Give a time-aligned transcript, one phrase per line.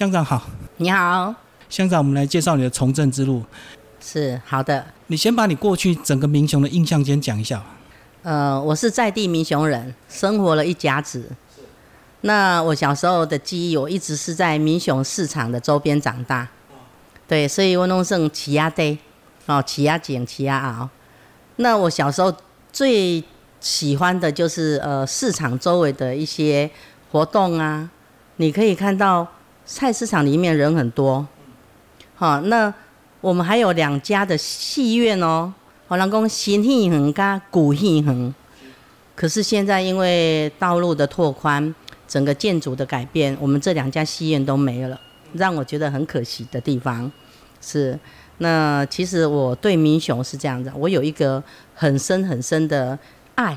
[0.00, 0.42] 乡长好，
[0.78, 1.34] 你好，
[1.68, 3.44] 乡长，我们来介绍你的从政之路。
[4.00, 4.82] 是好的。
[5.08, 7.62] 你先把你过去整个民雄的印象先讲一下。
[8.22, 11.28] 呃，我是在地民雄人，生活了一甲子。
[12.22, 16.48] 那我小时候的记忆，我一直是在民雄市场的周边长大。
[17.28, 18.96] 对，所以我弄成起鸭堆，
[19.44, 20.88] 哦，起鸭井、起鸭熬。
[21.56, 22.34] 那我小时候
[22.72, 23.22] 最
[23.60, 26.70] 喜欢的就是呃市场周围的一些
[27.12, 27.90] 活动啊。
[28.36, 29.28] 你可以看到
[29.72, 31.24] 菜市场里面人很多。
[32.16, 32.74] 好，那
[33.20, 35.54] 我们还有两家的戏院哦。
[35.86, 38.34] 好，人讲新戏园加古戏园，
[39.14, 41.72] 可是现在因为道路的拓宽，
[42.08, 45.00] 整个建筑的改变，我们这两家戏院都没了，
[45.34, 47.10] 让我觉得很可惜的地方
[47.60, 47.96] 是。
[48.38, 51.40] 那其实我对民雄是这样子，我有一个
[51.76, 52.98] 很深很深的
[53.36, 53.56] 爱。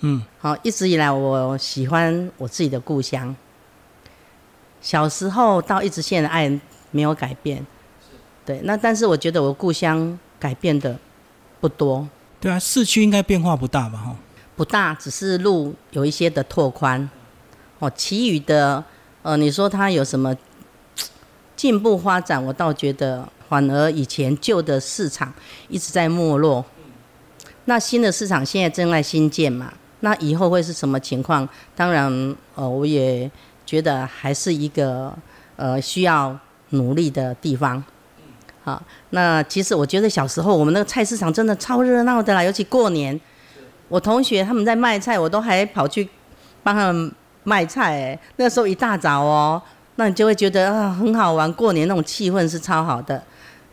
[0.00, 3.34] 嗯，好，一直以来我喜欢我自己的故乡。
[4.80, 6.48] 小时候到一直现在爱
[6.90, 7.66] 没有改变，
[8.44, 8.60] 对。
[8.64, 10.96] 那但是我觉得我故乡改变的。
[11.58, 12.06] 不多，
[12.38, 13.98] 对啊，市区应该变化不大吧？
[13.98, 14.16] 哈，
[14.54, 17.08] 不大，只是路有一些的拓宽，
[17.78, 18.84] 哦，其余的，
[19.22, 20.36] 呃，你说它有什么
[21.56, 22.44] 进步发展？
[22.44, 25.32] 我倒觉得反而以前旧的市场
[25.68, 26.62] 一直在没落，
[27.64, 29.72] 那新的市场现在正在新建嘛？
[30.00, 31.48] 那以后会是什么情况？
[31.74, 33.28] 当然，呃，我也
[33.66, 35.12] 觉得还是一个
[35.56, 36.34] 呃需要
[36.70, 37.82] 努力的地方。
[38.64, 43.20] 好，那其实我觉得小时候我们那个菜市场真的超热闹的啦，尤其过年，
[43.88, 46.08] 我同学他们在卖菜，我都还跑去
[46.62, 47.12] 帮他们
[47.44, 47.92] 卖菜。
[47.92, 49.62] 哎，那时候一大早哦，
[49.94, 53.22] 那你就会觉得啊很好玩，过年那种气氛是超好的。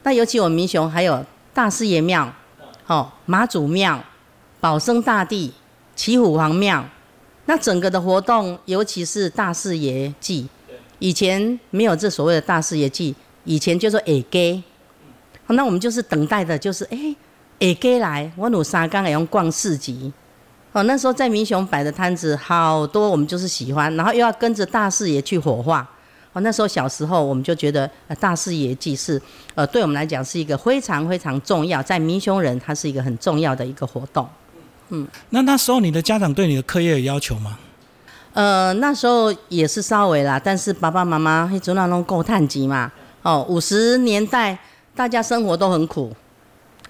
[0.03, 2.31] 那尤其我们民雄还有大师爷庙，
[2.85, 3.99] 哦妈祖庙、
[4.59, 5.51] 保生大帝、
[5.95, 6.85] 祈虎王庙，
[7.45, 10.47] 那整个的活动，尤其是大师爷祭，
[10.99, 14.61] 以前没有这所谓的大师爷祭，以前就说哎给。
[15.47, 16.97] 那我们就是等待的，就是哎，
[17.59, 20.11] 哎，给来，我努沙刚也用逛市集，
[20.71, 25.87] 哦，那时候在民雄摆的摊子好多，我们就是喜欢，然后又要跟着大四爷去火化，
[26.31, 27.87] 哦，那时候小时候我们就觉得
[28.19, 29.21] 大四爷祭是，
[29.53, 34.27] 呃，对我们来讲是一个非常非常重要，在民雄人它是一个很重要的一个活动，
[34.93, 37.57] 嗯，那那时候你的家长对你的课业有要求吗？
[38.33, 42.91] 呃，那时候也是稍微啦，但是爸爸妈妈一直那种够探级嘛，
[43.23, 44.57] 哦，五十年代。
[44.95, 46.15] 大家生活都很苦，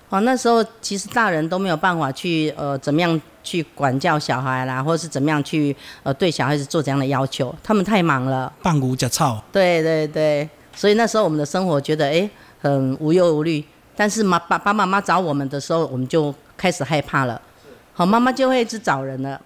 [0.09, 8.51] 哦，那时候其实大人都没有办法去呃怎么样去管教小孩啦，或者是怎么样去呃对小孩子做怎样的要求，他们太忙了。
[8.61, 9.41] 半谷假草。
[9.53, 12.29] 对对对，所以那时候我们的生活觉得哎
[12.61, 13.63] 很无忧无虑，
[13.95, 17.41] 但是妈爸爸妈妈找我们的时候，我们就开始害怕了。
[17.93, 19.39] 好，妈妈就会一直找人了。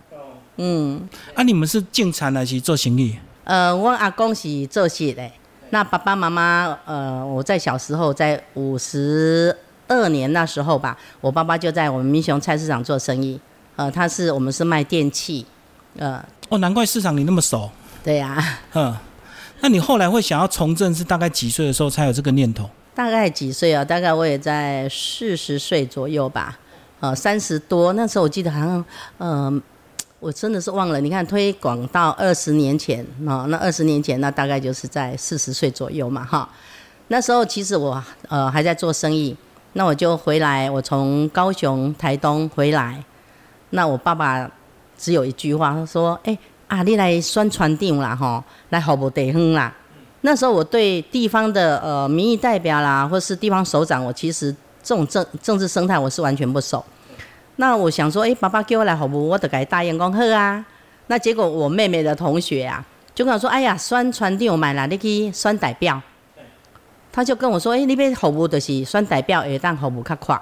[0.58, 1.08] 嗯。
[1.35, 3.18] 啊，你们是进产还是做生意？
[3.44, 5.30] 呃，我阿公是做戏的。
[5.69, 9.56] 那爸爸妈妈，呃，我在小时候，在五十
[9.88, 13.38] 二年那时候吧，我爸爸就在我们民雄菜市场做生意，
[13.75, 15.46] 呃，他是我们是卖电器，
[15.97, 17.69] 呃，哦，难怪市场你那么熟。
[18.02, 18.59] 对呀。
[18.74, 18.96] 嗯，
[19.59, 22.69] 那你后来会想要从政，是大概几岁的时候才有这个念头？
[22.96, 23.84] 大概几岁啊？
[23.84, 26.57] 大概我也在四十岁左右吧，
[27.00, 28.85] 呃，三十多那时候我记得好像，
[29.19, 29.62] 嗯。
[30.19, 36.50] 我真的是忘了，你看推广到二十年前啊，那二十年前那大概就是在四十岁左右嘛，哈。
[37.09, 39.38] 那时候其实我呃还在做生意，
[39.74, 43.03] 那我就回来，我从高雄、台东回来，
[43.69, 44.50] 那我爸爸
[44.97, 46.36] 只有一句话，他说：“哎，
[46.68, 49.72] 啊，你来宣传定啦，哈，来好不地方啦。”
[50.22, 54.53] 那时候我对地方的呃民意代表啦，或是地方首长，我其实
[54.88, 56.81] 这种政政治生态我是完全不熟。
[57.58, 59.28] 那我想说，哎，爸爸叫我来好不？
[59.28, 60.66] 我得给答应讲好啊。
[61.08, 62.81] 那结果我妹妹的同学啊，
[63.14, 66.02] 就跟我说，哎呀，宣传店买了，你去选代表。
[67.12, 70.42] 他就跟我说，哎，你边服务就是选代表，会当服务较快。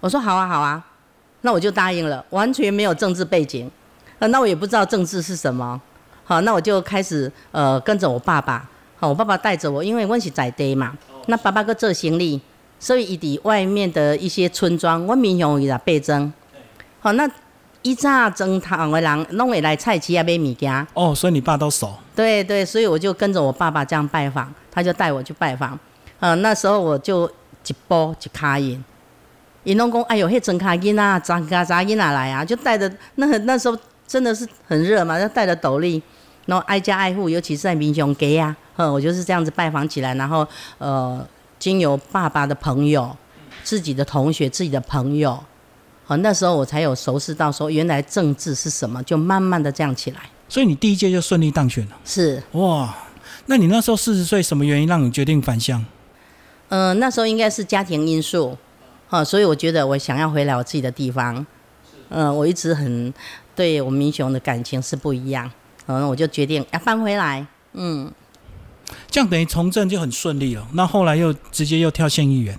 [0.00, 0.84] 我说好啊，好啊。
[1.40, 3.70] 那我就答应了，完全没有政治背景，
[4.18, 5.80] 呃，那我也不知道政治是什么。
[6.24, 8.68] 好，那我就开始呃跟着我爸爸。
[8.98, 10.92] 好，我爸爸带着我，因为我是在地嘛。
[11.28, 12.38] 那爸爸搁做行李。
[12.82, 16.32] 所以，伊伫外面的一些村庄，我民雄伊来倍增。
[16.98, 17.30] 好，那
[17.82, 20.86] 一早蒸汤的人，拢会来菜市啊买物件。
[20.94, 21.94] 哦，所以你爸都熟。
[22.16, 25.78] 对对，所以我就跟着我爸爸这样拜访，他就带我去拜访。
[26.18, 27.24] 呃，那时候我就
[27.68, 28.82] 一包一卡印，
[29.62, 32.44] 伊拢讲，哎呦，迄真卡印啊，查卡查印哪来啊？
[32.44, 36.02] 就带着那那时候真的是很热嘛，就带着斗笠，
[36.46, 40.44] 然后挨家挨户，尤其是在民雄街啊，哼，我就是这样子拜访起来，然后
[40.78, 41.24] 呃。
[41.62, 43.16] 经由爸爸的朋友、
[43.62, 45.38] 自己的同学、自己的朋友，
[46.04, 50.18] 好，那时候我才有熟识到说，原来政治是什么，就慢慢的这样起来。
[50.48, 51.96] 所以你第一届就顺利当选了。
[52.04, 52.92] 是哇，
[53.46, 55.86] 那你那时候四十岁，什么原因让你决定返乡？
[56.70, 58.58] 嗯，那时候应该是家庭因素，
[59.10, 61.46] 哦，所以我觉得我想要回来我自己的地方。
[62.08, 63.14] 嗯，我一直很
[63.54, 65.48] 对我们民雄的感情是不一样，
[65.86, 67.46] 嗯，我就决定要搬回来。
[67.74, 68.12] 嗯，
[69.10, 70.66] 这样等于从政就很顺利了。
[70.74, 72.58] 那后来又直接又跳县议员。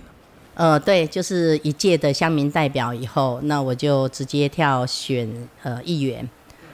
[0.55, 5.27] 呃，对，就是一届的乡民代表以后，那我就直接跳选
[5.63, 6.29] 呃议员。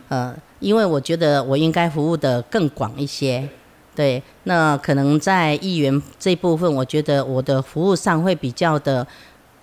[0.10, 3.48] 呃，因为我觉得我应该服务的更广一些。
[3.96, 9.06] 对，那可能在议员这部分，我觉得我的服务上会比较的，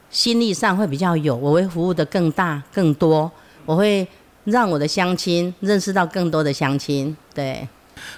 [0.09, 3.31] 心力上会比较有，我会服务的更大更多，
[3.67, 4.07] 我会
[4.45, 7.15] 让我的乡亲认识到更多的乡亲。
[7.35, 7.69] 对。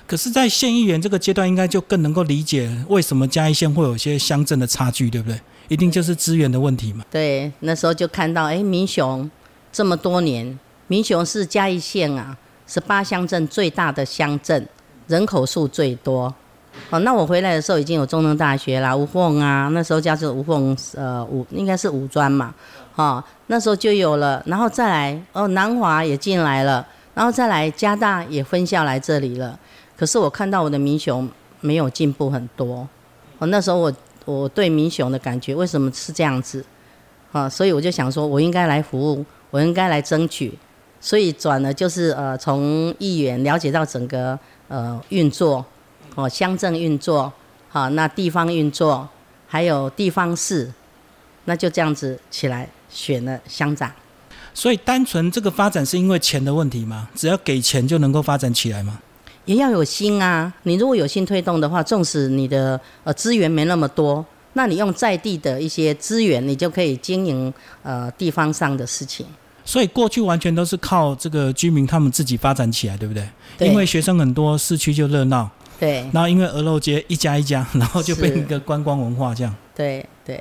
[0.07, 5.41] 可是，在县议员这个阶段，应该就更能够理解为什么嘉义县会有一些乡镇的差距，对不对？
[5.69, 7.05] 一定就是资源的问题嘛。
[7.11, 9.31] 对，那时候就看到，哎，民雄
[9.71, 12.37] 这么多年，民雄是嘉义县啊，
[12.67, 14.67] 十八乡镇最大的乡镇。
[15.07, 16.35] 人口数最多，
[16.91, 22.55] 哦，那我回来的时候已经有中正大学啦，吴凤啊，那时候叫做吴凤，呃，五应该是五专嘛，
[22.95, 29.59] 哦，那时候就有了，然后再来，哦，南华也进来了，然后再来加大也分校来这里了，
[29.99, 31.29] 可是我看到我的民雄
[31.61, 32.87] 没有进步很多，
[33.39, 33.93] 哦，那时候我
[34.25, 36.65] 我对民雄的感觉为什么是这样子，
[37.33, 40.57] 啊，所以我就想说，我应该来服务，我应该来争取，
[41.01, 44.39] 所以转了就是呃，从议员了解到整个。
[44.71, 45.65] 呃，运作，
[46.15, 47.33] 哦，乡镇运作，
[47.71, 49.09] 好，那地方运作，
[49.47, 50.71] 还有地方市，
[51.47, 53.91] 那就这样子起来选了乡长。
[54.53, 57.09] 所以，单纯这个发展是因为钱的问题吗？
[57.15, 59.01] 只要给钱就能够发展起来吗？
[59.49, 60.53] 也要有心啊！
[60.65, 64.23] 你如果有心推动的话，纵使你的呃资源没那么多，
[64.53, 67.51] 那你用在地的一些资源，你就可以经营
[67.83, 69.25] 呃地方上的事情。
[69.65, 73.27] 所以过去完全都是靠这个居民他们自己发展起来，对不对？
[73.67, 75.49] 因为学生很多，市区就热闹。
[75.81, 76.07] 对。
[76.13, 79.55] 然后因为鹅肉街一家一家，然后就变成一个观光文化这样。
[79.75, 80.39] 对对。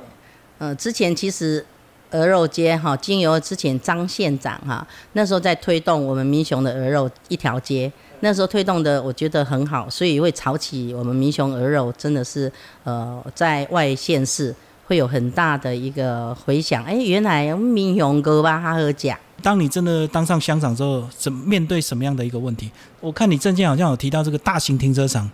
[0.58, 1.64] 嗯，之前其实
[2.10, 7.90] 鹅肉街哈，经由之前张县长哈，那时候在推动我们民雄的鹅肉一条街，
[8.20, 12.50] 那时候推动的我觉得很好，所以会炒起我们民雄鹅肉，真的是
[12.84, 14.54] 呃在外县市。
[14.88, 19.20] 会有很大的一个回响，哎，原来民雄哥吧，他喝假。
[19.42, 22.70] 当你真的当上乡长之后，怎面对什么样的一个问题？
[22.98, 25.30] 我看你证件好像有提到这个大型停车场。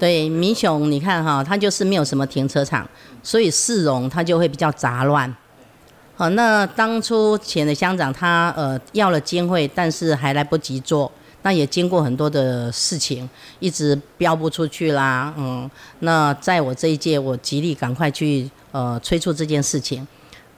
[0.00, 2.84] 对，民雄，你看哈，它就是没有什么停车场，
[3.22, 5.32] 所以市容它就会比较杂乱。
[6.16, 11.08] 好，那当初前的乡长他呃要了经费，但是还来不及做。
[11.42, 13.28] 那也经过很多的事情，
[13.60, 15.70] 一直标不出去啦，嗯，
[16.00, 20.06] 那在我这一届，我极力赶快去呃催促这件事情，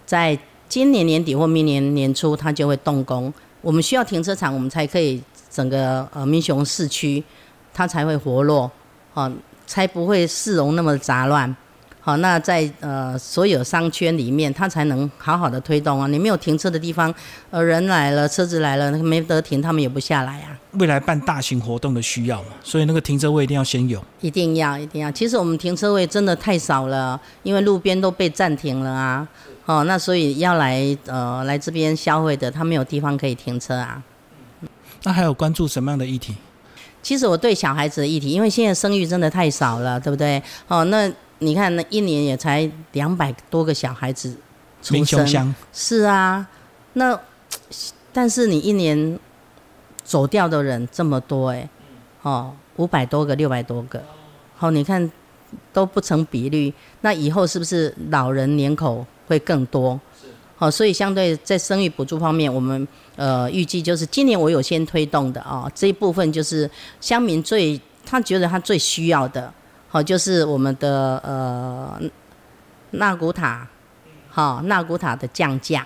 [0.07, 0.37] 在
[0.69, 3.33] 今年年底或明年年初，它就会动工。
[3.61, 7.23] 我们需要停车场，我们才可以整个呃民雄市区，
[7.75, 8.71] 它才会活络，
[9.13, 9.31] 哦，
[9.67, 11.55] 才不会市容那么杂乱。
[12.03, 16.07] 好，那在呃所有商圈里面，它才能好好的推动啊。
[16.07, 17.15] 你没有停车的地方，
[17.51, 20.59] 呃，人来了，车子来了，那个没得停，他们也不下来啊。
[20.73, 24.03] 未来办大型活动的需要嘛，所以那个停车位一定要先有。
[24.23, 25.13] 一定要，一定要。
[25.13, 29.29] 其实我们停车位真的太少了，因为路边都被暂停了啊。
[29.67, 34.03] 哦，那所以要来呃来这边消费的，他没有地方可以停车啊。
[35.03, 36.35] 那还有关注什么样的议题？
[37.03, 40.43] 其实我对小孩子的议题，因为现在生育真的太少了，对不对？
[40.67, 41.13] 哦，那。
[41.43, 44.37] 你看，那一年也才两百多个小孩子
[44.83, 46.47] 出生，是啊，
[46.93, 47.19] 那
[48.13, 49.19] 但是你一年
[50.05, 51.67] 走掉的人这么多哎，
[52.21, 54.03] 哦，五百多个、六百多个，
[54.55, 55.11] 好，你看
[55.73, 59.99] 都不成比例，那以后是不是老人年口会更多？
[60.57, 66.71] 好，所以相对在生育补助方面，我们呃预计就是今年我有先推动的啊，这一部分就是
[67.01, 69.51] 乡民最他觉得他最需要的。
[69.93, 72.01] 好，就是我们的呃
[72.93, 73.67] 纳古塔，
[74.29, 75.85] 好纳古塔的降价，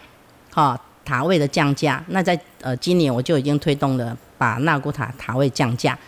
[0.50, 2.04] 好塔位的降价。
[2.08, 5.98] 那在呃今年我就已经推动了，把纳古塔塔位降价。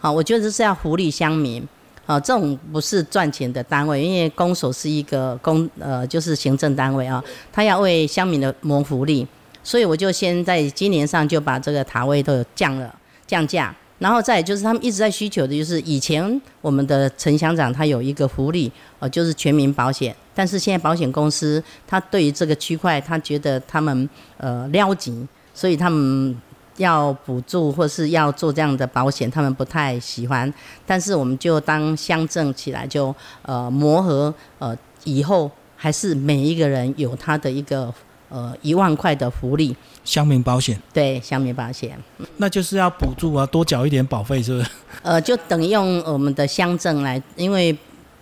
[0.00, 1.62] 好，我觉得这是要福利乡民。
[2.06, 9.26] 好，这种不是赚钱的单位，因为公所是一个公呃就是行政单位啊，他要为乡民的谋福利，
[9.62, 12.92] 所以我就先在今年上就把这个塔位都降了
[13.26, 13.74] 降价。
[14.02, 20.14] 然后再就是他们一直在需求的，就是以前我们的陈乡长他有一个福利，呃，就是全民保险。
[20.34, 26.36] 但是现在保险公司他对于这个区块，他觉得他们呃撩紧，所以他们
[26.78, 30.52] 要补助或是要做这样的保险，他们不太喜欢。
[30.84, 37.92] 但是我们就当乡镇起来，就呃磨合，呃以后还是每一个人有他的一个
[38.32, 41.98] 呃一万块的福利，乡民保险，对乡民保险，
[42.38, 44.70] 那就是要补助啊，多缴一点保费，是不是？
[45.02, 47.76] 呃，就等于用我们的乡镇来，因为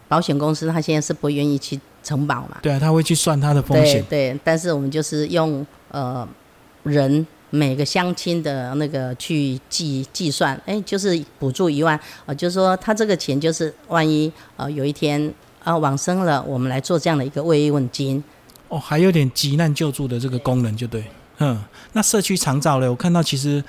[0.08, 4.04] 保险公司他现在是不愿意去承保嘛，对啊，他会去算他的风险。
[4.10, 6.26] 对，但是我们就是用呃
[6.82, 18.22] 人每个乡亲的那个去计计算，哎，就是补助一万，呃，就是说他这个钱就是万一呃有一天啊往生了，我们来做这样的一个慰问金。
[18.70, 21.04] 哦，还有点急难救助的这个功能，就对。
[21.38, 21.62] 嗯，
[21.92, 23.62] 那社区长照呢，我看到其实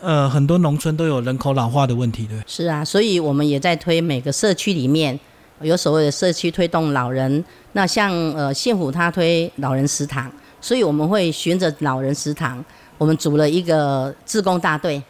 [0.00, 2.38] 呃很多农村都有人口老化的问题，对？
[2.46, 5.18] 是啊，所以我们也在推每个社区里面
[5.62, 7.42] 有所谓的社区推动老人。
[7.72, 12.62] 那像呃县府他推老人食堂，所以我们会循着老人食堂，
[12.98, 15.02] 我们组了一个自工大队。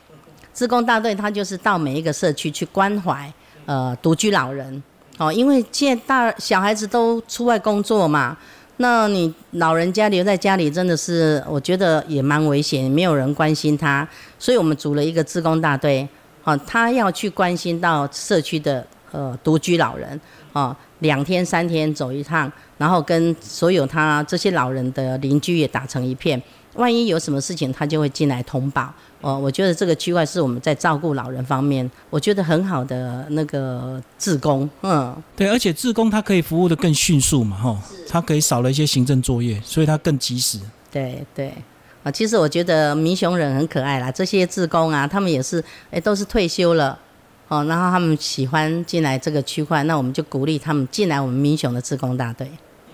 [0.52, 3.30] 自工大队它就是到每一个社区去关怀
[3.66, 4.82] 呃独居老人。
[5.18, 8.36] 哦，因为现在大小孩子都出外工作嘛，
[8.78, 14.06] 那你老人家留在家里真的是，我觉得也蛮危险，没有人关心他，
[14.38, 16.06] 所以我们组了一个志工大队，
[16.44, 20.20] 哦，他要去关心到社区的呃独居老人，
[20.52, 26.40] 哦，两天三天走一趟，然后跟所有他这些老人的邻居也打成一片，
[26.74, 28.92] 万一有什么事情，他就会进来通报。
[29.22, 35.16] 哦，我觉得这个区块是我们在照顾老人方面，我觉得很好的那个志工，嗯。
[35.34, 37.76] 对，而且志工他可以服务的更迅速嘛，哈，
[38.08, 40.60] 他可以少了一些行政作业，所以他更及时。
[40.92, 41.52] 对对，
[42.02, 46.96] 啊，其实我觉得民雄人很可爱啦，这些志工啊，他们也是，哎，都是退休了，
[47.48, 52.50] 哦，然后他们喜欢进来这个区块，那我们就鼓励他们进来我们民雄的自工大队。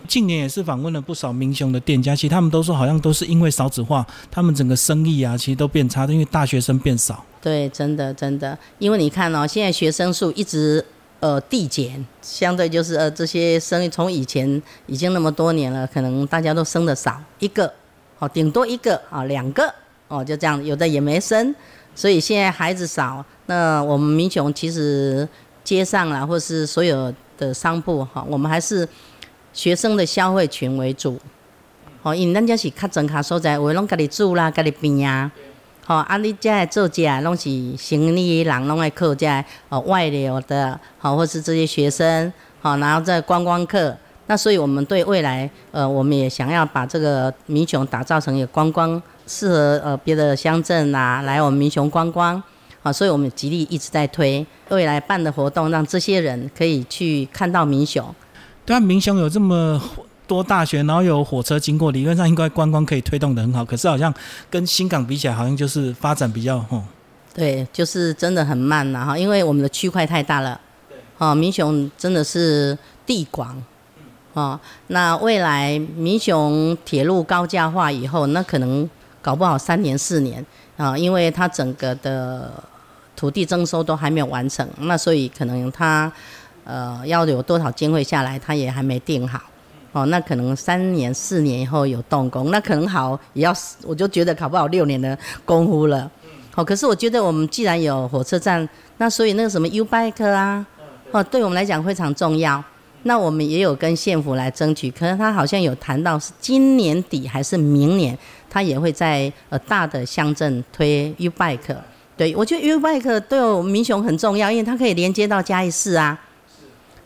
[0.09, 7.25] 近年也是访问了不少民雄的店家，其实他们都说好像都是因为少子化，他们整个生意啊，其实都变差，因为大学生变少。
[7.41, 10.85] 对，真的真的，因为你看哦，现在学生数一直
[11.21, 17.73] 呃递减，相对就是呃这些生意从以前已经那么多年了，可能大家都生的少，一个
[18.19, 19.73] 哦，顶多一个啊，两个
[20.09, 21.55] 哦，就这样，有的也没生，
[21.95, 25.29] 所以现在孩子少，那我们民雄其实
[25.65, 28.89] 街上啦，或是所有的商铺哈，我们还是
[29.53, 31.19] 学生的消费群为主。
[32.03, 35.31] 哦，因为咱家是较庄卡所在，有的拢家己住啦，家己边啊。
[35.85, 43.97] 吼、啊，你遮来做遮拢是生理人，拢爱靠遮来哦外流的，好、或是这些学生，好、然后再观光客。
[44.27, 52.43] 那所以我们对未来，呃，我们也想要把这个民雄打造成一个观光，适合呃别的乡镇啊来我们民雄观光。
[52.83, 58.05] 啊，所以我们极力一直在推未来办的活动，让这些人可以去看到民雄。
[58.65, 59.81] 对啊，民雄有这么
[60.27, 63.65] 多大学，然后有火车经过，理论上应该观光可以推动的很好。
[63.65, 64.13] 可是好像
[64.49, 66.83] 跟新港比起来，好像就是发展比较吼。
[67.35, 70.61] 对，就是真的很慢呐哈，因为我们的区块太大了。
[70.89, 70.97] 对。
[71.19, 73.61] 哦，民雄真的是地广。
[74.35, 78.89] 哦，那未来民雄铁路高架化以后，那可能
[79.21, 80.45] 搞不好三年四年
[80.77, 82.51] 啊，因为它整个的
[83.15, 86.11] 土地征收都还没有完成，那所以可能它
[86.65, 89.41] 呃要有多少经费下来，他也还没定好。
[89.93, 93.55] 哦，那可能三年四年以后有动工，那可能好也要，
[93.85, 96.11] 我就觉得考不好六年的功夫了。
[96.55, 98.67] 哦，可是我觉得我们既然有火车站，
[98.97, 100.67] 那所以那个什么 U Bike 啊，
[101.11, 102.63] 哦，对我们来讲非常重要。
[103.03, 108.17] 那我们也有跟县府来争取，可是他好像有谈到是今年底还是明年，
[108.49, 111.77] 他也会在呃大的乡镇推 U Bike。
[112.17, 116.19] 对我觉得 U Bike 对我们民雄很重要，因为它可以连接到嘉义市啊，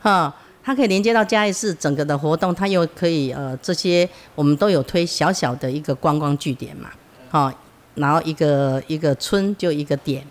[0.00, 0.34] 哈。
[0.64, 6.90] 它可以连接到嘉义市整个的活动，它又可以呃这些我们都有推小小的一个观光据点嘛，
[7.30, 7.52] 好、
[7.94, 10.26] 然后一个一个村就一个点，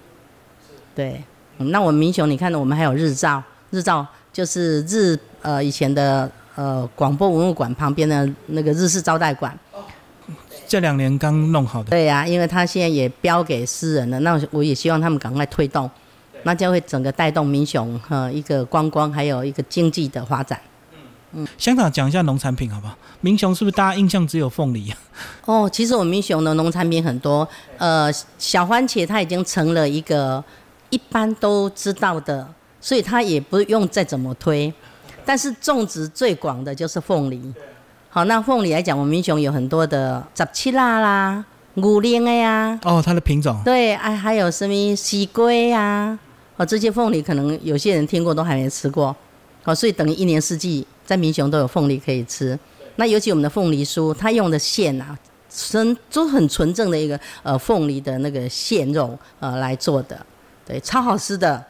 [0.94, 1.24] 对，
[1.58, 9.58] 嗯那我们民雄你看到我们还有日照，日照就是日呃以前的呃广播文物馆旁边的那个日式招待馆，
[10.68, 11.92] 这两年刚弄好的。
[11.92, 15.90] 对呀、因为他现在也标给私人了，那我也希望他们赶快推动，
[16.46, 20.60] 那就会整个带动民雄呃一个观光还有一个经济的发展。
[21.38, 22.96] 嗯乡长讲一下农产品好不好？
[23.20, 24.94] 民雄是不是大家印象只有凤梨？
[25.44, 27.46] 哦，其实我们民雄的农产品很多，
[27.78, 30.42] 呃，小番茄它已经成了一个
[30.92, 32.48] 一般都知道的，
[32.80, 34.72] 所以它也不用再怎么推。
[35.26, 37.54] 但是种植最广的就是凤梨。
[38.10, 43.60] 好，那凤梨来讲，我们民雄有很多的杂七辣啦、五零的呀，哦，它的品种。
[43.66, 46.18] 对，哎，还有什么西龟呀？
[46.58, 49.16] 哦，这些凤梨可能有些人听过，都还没吃过。
[49.64, 52.58] 哦，所以等于一年四季在民雄都有凤梨可以吃。
[52.98, 55.18] 那尤其我们的凤梨酥，它用的馅啊，
[55.54, 60.26] 纯都很纯正的一个呃凤梨的那个馅肉呃来做的，
[60.66, 61.62] 对，超好吃的。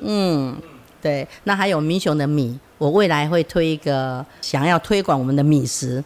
[0.00, 0.56] 嗯，
[1.02, 1.26] 对。
[1.44, 6.02] 那还有民雄的米，我未来会推一个想要推广我们的米食。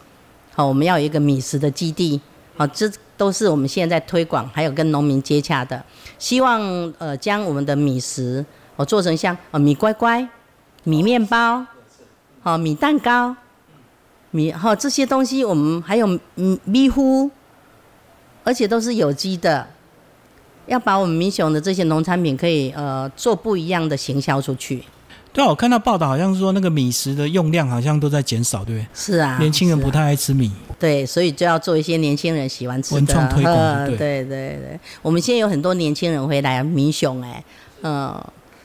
[0.53, 2.19] 好，我们要有一个米食的基地，
[2.57, 5.83] 好，这都是我们现在推广，还有跟农民接洽的，
[6.17, 6.61] 希望
[6.97, 8.45] 呃将我们的米食
[8.77, 10.25] 哦做成像呃米乖乖、
[10.83, 11.65] 米面包、
[12.41, 13.35] 好米蛋糕、
[14.31, 17.29] 米哈这些东西，我们还有米米糊，
[18.43, 19.67] 而且都是有机的。
[20.67, 24.83] 要把我们民雄的这些农产品可以呃做不一样的行销出去。
[25.35, 28.87] 对啊，我看到报道好像是说那个米食的用量好像都在减少，对不对？
[28.93, 30.49] 是啊，年轻人不太爱吃米。
[30.79, 32.95] 对，所以就要做一些年轻人喜欢吃的。
[32.95, 34.79] 文创推广，对 对对。
[35.01, 37.43] 我们现在有很多年轻人回来民雄，哎，
[37.81, 38.17] 嗯，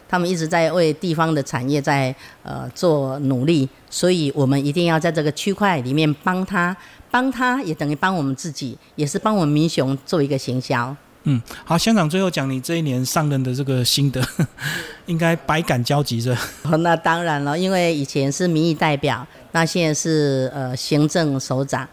[0.08, 6.76] 他们一直在为地方的产业在呃做努力，所以我们一定要在这个区块里面帮他，
[7.10, 10.94] 帮他也等于帮我们自己，也是帮我们民雄做一个行销。
[11.24, 14.26] 嗯，好，乡长最后讲你这一年上任的这个心得，
[15.04, 16.34] 应该百感交集是？
[16.78, 21.86] 那当然了，因为以前是民意代表，那现在是呃行政首长，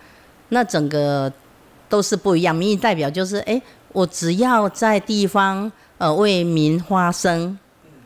[0.47, 1.29] 那整个
[1.89, 2.55] 都是不一样。
[2.55, 7.59] 民意代表就是，哎，我只要在地方呃为民发声，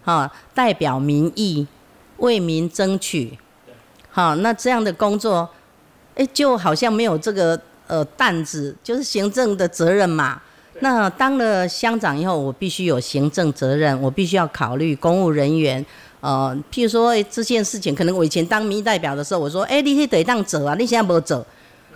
[0.04, 1.68] 哈，代表民意，
[2.18, 3.38] 为民争取，
[4.10, 5.48] 好，那这样的工作，
[6.16, 10.42] 哎，就好像没有这个呃担子，就是行政的责任嘛。
[10.82, 15.84] 那当了乡长以后，我必须有行政责任，我必须要考虑公务人员。
[16.20, 21.44] 呃，譬如说这件事情，可能我以前当民意代表的时候，我说，哎，你得当走啊，你现在不走。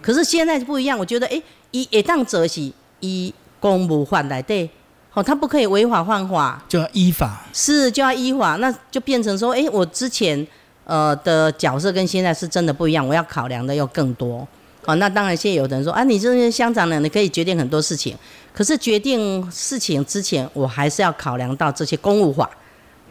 [0.01, 4.70] 可是现在不一样，我觉得，哎，一一当者是以公务法来对，
[5.13, 7.44] 哦，他不可以违法犯法，就要依法。
[7.54, 10.46] 是，就要依法，那就变成说，哎，我之前
[10.86, 14.48] 呃的角色跟现在是真的不一样，我要考量的又更多。
[14.86, 18.15] 哦，那当然，现在有的人说啊，你这些乡长呢，你可以决定很多事情。
[18.55, 22.50] 可是决定事情之前，我还是要考量到这些公务法。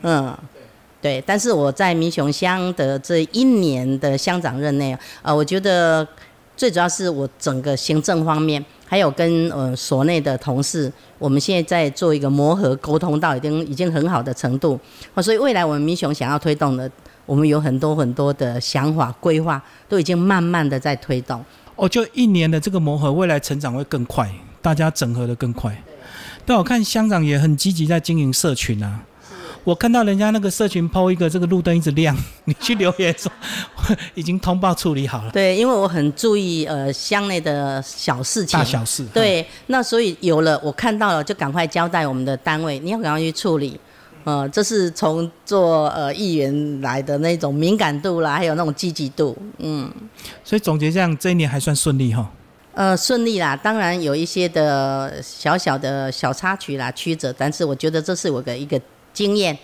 [0.00, 0.34] 嗯，
[1.02, 1.22] 对。
[1.26, 6.06] 但是我在民雄乡的这一年的乡长任内，呃，我觉得
[6.56, 14.80] 最主要是我整个行政方面，还有跟呃所内的同事，我们现在在做一个磨合沟通，到已经已经很好的程度。
[15.22, 16.90] 所以未来我们民雄想要推动的，
[17.26, 21.44] 我们有很多很多的想法规划，都已经慢慢的在推动。
[21.76, 24.30] 哦，就一年的这个磨合，未来成长会更快，
[24.64, 25.76] 大家整合的更快。
[26.46, 29.02] 但，我看香港也很积极在经营社群啊。
[29.62, 33.30] 我看到人家那个社群抛一个这个路灯一直亮， 你去留言说
[34.14, 35.30] 已经通报处理好了。
[35.32, 39.04] 对，因为我很注意呃乡内的小事情，大小事。
[39.12, 43.78] 对，那所以有了我看到了，就赶快交代我们的单位，你要赶快去处理。
[44.24, 49.90] 呃，这是从做呃议员来的那种敏感度啦，还有那种积极度，嗯。
[50.42, 52.30] 所以总结这样，这一年还算顺利哈。
[52.74, 58.80] 呃，顺利啦，当然有一些的小小的小插曲啦、曲折，但是我觉得这是我的一个
[59.12, 59.56] 经验，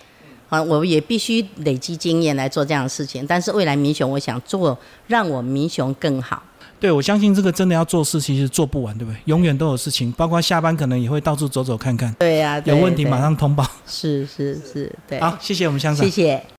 [0.48, 3.26] 啊，我也必须累积经验来做这样的事情。
[3.26, 6.40] 但是未来民雄，我想做让我民雄更好。
[6.78, 9.16] 对，我相信这个真的要做事，其实做不完，对不对？
[9.26, 12.14] 永远都有事情，包括下班可能也会到处走走看看。
[12.14, 13.66] 对呀，有问题马上通报。
[13.86, 15.20] 是是是，对。
[15.20, 16.02] 好，谢谢我们乡长。
[16.02, 16.42] 谢谢。